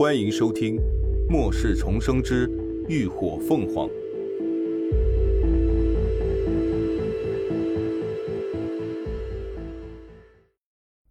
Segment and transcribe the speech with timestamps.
[0.00, 0.76] 欢迎收听
[1.28, 2.50] 《末世重生之
[2.88, 3.86] 浴火凤凰》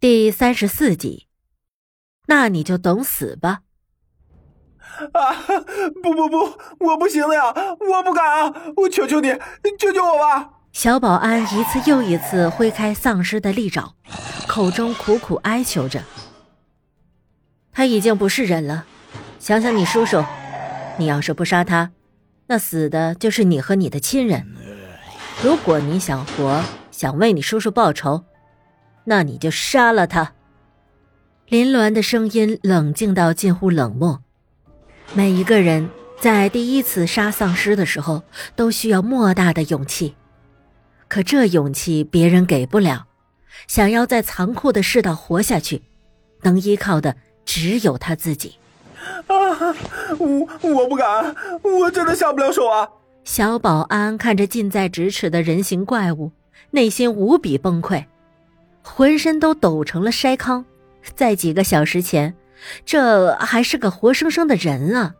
[0.00, 1.28] 第三十四集。
[2.26, 3.60] 那你就等死吧！
[5.12, 5.34] 啊！
[6.02, 7.54] 不不不，我不行了呀！
[7.88, 8.72] 我不敢啊！
[8.76, 9.28] 我求求你，
[9.78, 10.50] 救救我吧！
[10.72, 13.94] 小保安一次又一次挥开丧尸的利爪，
[14.48, 16.02] 口中苦苦哀求着。
[17.80, 18.84] 他已经不是人了，
[19.38, 20.22] 想想你叔叔，
[20.98, 21.92] 你要是不杀他，
[22.46, 24.46] 那死的就是你和你的亲人。
[25.42, 28.22] 如果你想活，想为你叔叔报仇，
[29.04, 30.34] 那你就杀了他。
[31.48, 34.22] 林鸾的声音冷静到近乎冷漠。
[35.14, 35.88] 每一个人
[36.20, 40.14] 在第一次杀丧尸的时候，都需要莫大的勇气。
[41.08, 43.06] 可这勇气别人给不了，
[43.66, 45.80] 想要在残酷的世道活下去，
[46.42, 47.16] 能依靠的
[47.50, 48.54] 只有他自己。
[49.26, 49.34] 啊，
[50.18, 52.88] 我我不敢，我真的下不了手啊！
[53.24, 56.30] 小保安看着近在咫尺的人形怪物，
[56.70, 58.04] 内心无比崩溃，
[58.84, 60.64] 浑身都抖成了筛糠。
[61.16, 62.36] 在几个小时前，
[62.86, 65.16] 这还是个活生生的人啊！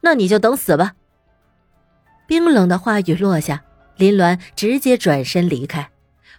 [0.00, 0.94] 那你就等死吧。
[2.26, 3.64] 冰冷的话语落下。
[3.96, 5.90] 林鸾直接转身离开，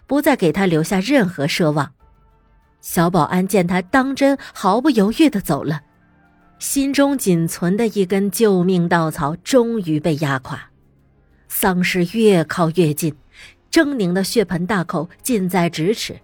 [0.08, 1.92] 不再给他留下任何奢望。
[2.82, 5.80] 小保安见他当真，毫不犹豫的走了，
[6.58, 10.60] 心中仅存的一根救命稻草终于被压垮。
[11.48, 13.14] 丧尸越靠越近，
[13.70, 16.18] 狰狞的血盆大口近在咫尺，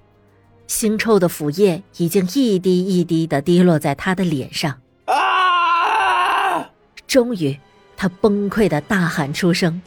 [0.67, 4.81] 腥臭的腐液已经一滴一滴的滴落在他的脸上。
[5.05, 6.69] 啊！
[7.07, 7.57] 终于，
[7.97, 9.81] 他崩溃的大喊出声。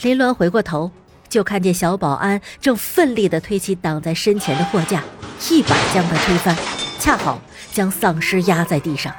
[0.00, 0.90] 林鸾回过头，
[1.34, 5.02] 就看见小保安正奋力地推起挡在身前的货架，
[5.50, 6.56] 一把将他推翻，
[7.00, 9.12] 恰好将丧尸压在地上。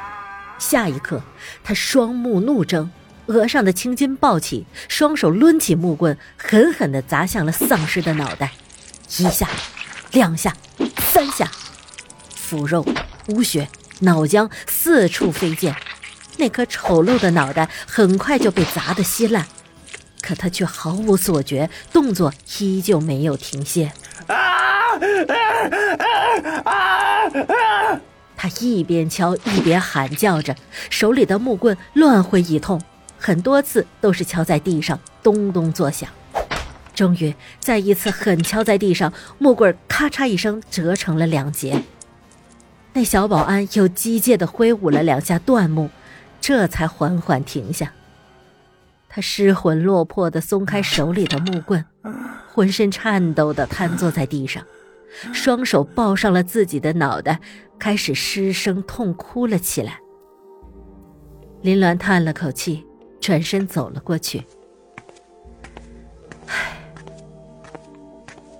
[0.58, 1.21] 下一刻，
[1.61, 2.89] 他双目怒睁，
[3.25, 8.53] 额上的青筋暴起，双手抡起木棍，狠狠地砸向了丧尸的脑袋。
[9.17, 9.49] 一下，
[10.14, 10.55] 两下，
[11.11, 11.52] 三下，
[12.33, 12.87] 腐肉、
[13.27, 13.67] 污血、
[13.99, 15.76] 脑浆四处飞溅，
[16.37, 19.45] 那颗丑陋的脑袋很快就被砸得稀烂。
[20.25, 23.91] 可他却毫无所觉，动作依旧没有停歇。
[24.25, 24.36] 啊！
[28.35, 30.55] 他一边敲一边喊叫着，
[30.89, 32.81] 手里的木棍乱挥一通，
[33.19, 36.09] 很多次都是敲在地上，咚咚作响。
[36.95, 41.83] 终于，再一次狠敲在地上，木棍咔嚓一声折成了两截。
[42.93, 45.91] 那小保安又机械地挥舞了两下断木，
[46.41, 47.93] 这才缓缓停下。
[49.15, 51.86] 他失魂落魄的松开手里的木棍，
[52.53, 54.61] 浑身颤抖的瘫坐在地上，
[55.31, 57.39] 双手抱上了自己的脑袋，
[57.80, 60.02] 开始失声痛哭了起来。
[61.61, 62.86] 林鸾叹了口气，
[63.21, 64.43] 转身走了过去。
[66.47, 66.77] 唉，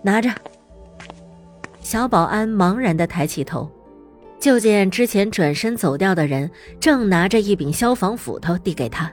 [0.02, 0.32] 拿着。
[1.82, 3.70] 小保安茫然的抬起头，
[4.40, 6.50] 就见之前转身走掉的人
[6.80, 9.12] 正拿着一柄消防斧头递给他。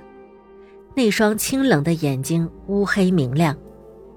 [0.95, 3.57] 那双清冷的眼睛乌黑明亮，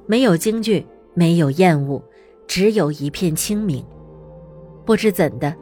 [0.08, 2.04] 没有惊惧，没有厌恶，
[2.48, 3.86] 只有一片清明。
[4.86, 5.56] 不知怎的，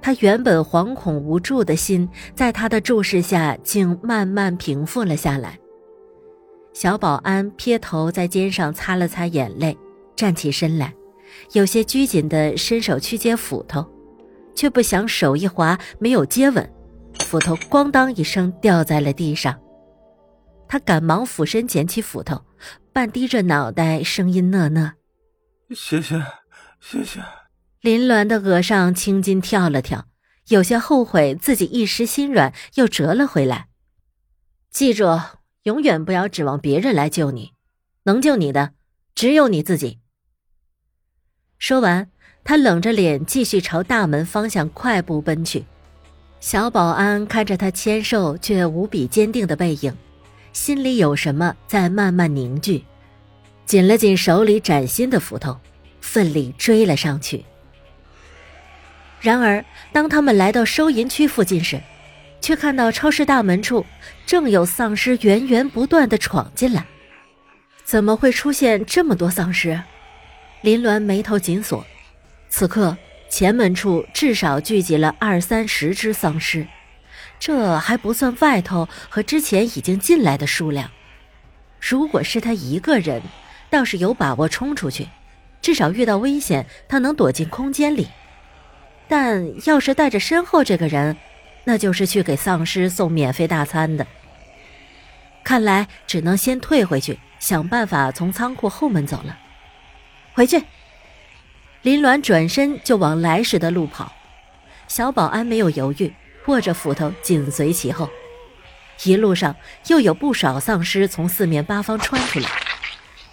[0.00, 5.58] 他原本惶恐无助的心，在他的注视下，竟慢慢平复了下来。
[6.72, 9.76] 小保安撇头在肩上擦了擦眼泪，
[10.14, 10.94] 站起身来，
[11.52, 13.84] 有些拘谨地伸手去接斧头，
[14.54, 16.72] 却不想手一滑，没有接稳，
[17.24, 19.58] 斧头咣当一声掉在了地上。
[20.70, 22.44] 他赶忙俯身捡起斧头，
[22.92, 24.92] 半低着脑袋，声音讷讷
[25.74, 26.24] ：“谢谢，
[26.80, 27.20] 谢谢。”
[27.82, 30.06] 林鸾的额上青筋跳了跳，
[30.46, 33.66] 有些后悔自己一时心软，又折了回来。
[34.70, 35.20] 记住，
[35.64, 37.50] 永远不要指望别人来救你，
[38.04, 38.74] 能救你的
[39.16, 39.98] 只有你自己。
[41.58, 42.08] 说完，
[42.44, 45.64] 他冷着脸继续朝大门方向快步奔去。
[46.38, 49.92] 小保安看着他纤瘦却无比坚定的背影。
[50.52, 52.84] 心里有什么在慢慢凝聚，
[53.66, 55.58] 紧了紧手里崭新的斧头，
[56.00, 57.44] 奋力追了上去。
[59.20, 61.80] 然而，当他们来到收银区附近时，
[62.40, 63.84] 却看到超市大门处
[64.26, 66.84] 正有丧尸源源不断的闯进来。
[67.84, 69.80] 怎么会出现这么多丧尸？
[70.62, 71.84] 林鸾眉头紧锁。
[72.48, 72.96] 此刻，
[73.28, 76.66] 前门处至少聚集了二三十只丧尸。
[77.40, 80.90] 这还不算外头和之前已经进来的数量。
[81.80, 83.22] 如果是他一个人，
[83.70, 85.08] 倒是有把握冲出去，
[85.62, 88.06] 至少遇到危险他能躲进空间里。
[89.08, 91.16] 但要是带着身后这个人，
[91.64, 94.06] 那就是去给丧尸送免费大餐的。
[95.42, 99.38] 看来只能先退回去，想办法从仓库后门走了。
[100.34, 100.62] 回去，
[101.80, 104.12] 林鸾转身就往来时的路跑。
[104.86, 106.12] 小保安没有犹豫，
[106.46, 108.08] 握着斧头紧随其后。
[109.04, 109.56] 一路上
[109.86, 112.48] 又有不少丧尸从四面八方窜出来。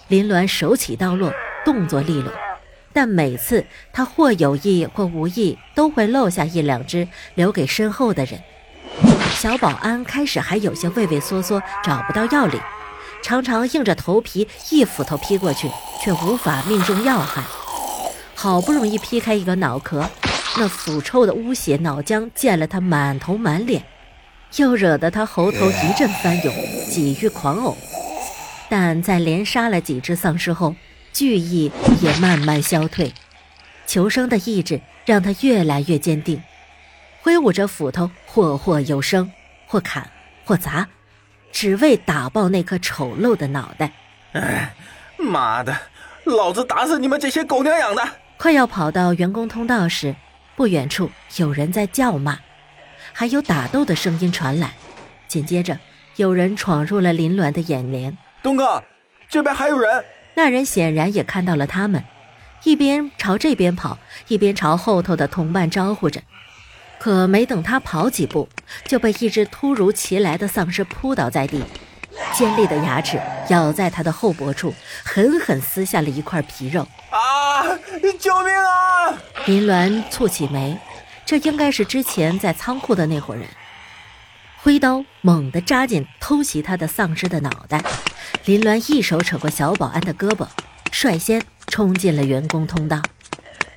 [0.08, 1.34] 林鸾手起刀落，
[1.66, 2.32] 动作利落，
[2.94, 8.42] 但每次他或有意或无意都会漏下一两只，留给身后的人。
[9.36, 12.62] 小保安开始还有些畏畏缩缩，找不到要领，
[13.22, 15.70] 常常硬着头皮一斧头劈过去，
[16.02, 17.44] 却无法命中要害。
[18.34, 20.10] 好不容易劈开一个脑壳，
[20.60, 23.84] 那腐臭的污血脑浆溅了他满头满脸，
[24.56, 26.54] 又惹得他喉头一阵翻涌，
[26.90, 27.76] 几欲狂呕。
[28.68, 30.76] 但在连杀了几只丧尸后，
[31.14, 31.72] 惧意
[32.02, 33.14] 也慢慢消退，
[33.86, 36.42] 求生的意志让他越来越坚定，
[37.22, 39.32] 挥舞着斧头，或或有声，
[39.68, 40.10] 或砍，
[40.44, 40.88] 或砸，
[41.52, 43.92] 只为打爆那颗丑陋的脑袋。
[44.34, 44.74] 哎，
[45.18, 45.78] 妈的，
[46.24, 48.04] 老子打死你们这些狗娘养的！
[48.38, 50.16] 快要跑到员工通道时，
[50.58, 52.40] 不远处有人在叫骂，
[53.14, 54.74] 还有打斗的声音传来。
[55.28, 55.78] 紧接着，
[56.16, 58.18] 有人闯入了林鸾的眼帘。
[58.42, 58.84] 东哥，
[59.30, 60.04] 这边还有人。
[60.34, 62.04] 那人显然也看到了他们，
[62.64, 64.00] 一边朝这边跑，
[64.30, 66.24] 一边朝后头的同伴招呼着。
[66.98, 68.50] 可没等他跑几步，
[68.86, 71.64] 就被一只突如其来的丧尸扑倒在地，
[72.34, 76.82] 尖利的牙齿咬在他的后脖处，狠狠撕下了一块皮肉。
[77.12, 77.20] 啊！
[78.20, 79.18] 救命啊！
[79.46, 80.78] 林鸾蹙起眉，
[81.26, 83.46] 这应该是之前在仓库的那伙人。
[84.58, 87.82] 挥刀猛地扎进偷袭他的丧尸的脑袋，
[88.46, 90.48] 林鸾一手扯过小保安的胳膊，
[90.92, 93.02] 率先冲进了员工通道。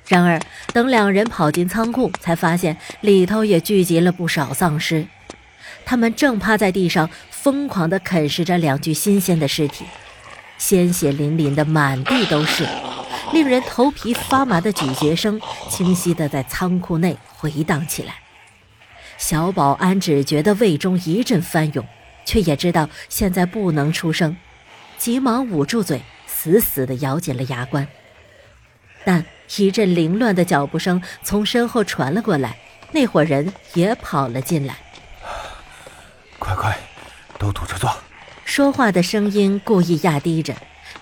[0.07, 0.41] 然而，
[0.73, 5.07] 等两人跑进仓库，才发现里头也聚集了不少丧尸，
[5.85, 9.85] 他们正趴在地上疯狂地啃食着两具新鲜的尸体，
[10.61, 12.67] 鲜血淋淋的满地都是，
[13.33, 15.41] 令人头皮发麻的咀嚼声
[15.71, 18.13] 清晰地在仓库内回荡起来。
[19.17, 21.83] 小保安只觉得胃中一阵翻涌，
[22.25, 24.37] 却也知道现在不能出声，
[24.99, 27.87] 急忙捂住嘴，死死地咬紧了牙关。
[29.03, 29.25] 但
[29.57, 32.55] 一阵凌乱的脚步声从身后传了过来，
[32.91, 34.75] 那伙人也跑了进来。
[36.37, 36.77] 快快，
[37.39, 37.91] 都堵着坐！
[38.53, 40.53] 说话的声音故意压低着，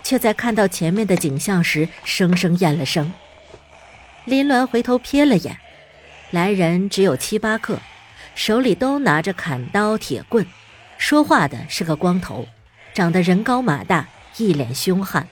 [0.03, 3.11] 却在看到前面的景象时，生生咽了声。
[4.25, 5.57] 林鸾回头瞥了眼，
[6.29, 7.79] 来人只有七八个。
[8.35, 10.45] 手里都拿着砍刀、铁棍，
[10.99, 12.47] 说话的是个光头，
[12.93, 14.07] 长得人高马大，
[14.37, 15.27] 一脸凶悍。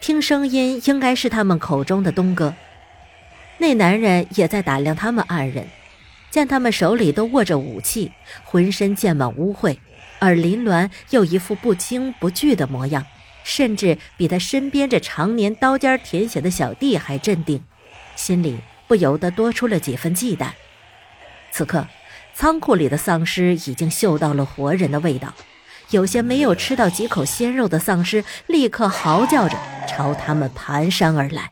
[0.00, 2.54] 听声音应该是他们口中的东哥。
[3.58, 5.68] 那男人也在打量他们二人，
[6.30, 8.12] 见他们手里都握着武器，
[8.44, 9.76] 浑身溅满污秽，
[10.18, 13.04] 而林鸾又一副不惊不惧的模样，
[13.44, 17.62] 甚至比他身边这常年刀尖舔血的小弟还镇定，
[18.16, 20.48] 心里不由得多出了几分忌惮。
[21.50, 21.86] 此刻。
[22.34, 25.34] 仓库里的丧尸已经嗅到了活人的味道，
[25.90, 31.50] 有些没有吃到几口鲜肉的丧尸立刻嚎叫着朝他们蹒跚而来。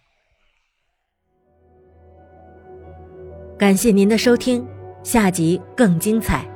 [3.59, 4.65] 感谢您的收听，
[5.03, 6.56] 下集更精彩。